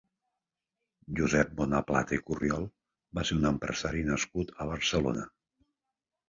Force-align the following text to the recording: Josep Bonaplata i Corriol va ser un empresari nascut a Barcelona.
Josep 1.19 1.51
Bonaplata 1.59 2.15
i 2.17 2.21
Corriol 2.29 2.65
va 3.19 3.27
ser 3.31 3.37
un 3.37 3.45
empresari 3.51 4.03
nascut 4.09 4.57
a 4.59 4.69
Barcelona. 4.73 5.29